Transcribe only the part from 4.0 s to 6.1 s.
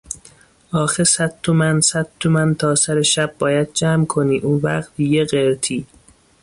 کنی، اونوقت یه قرتی